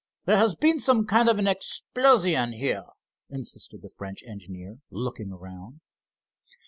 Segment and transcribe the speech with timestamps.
[0.25, 2.85] There has been some kind of an explosion here,"
[3.29, 5.81] insisted the French engineer looking around.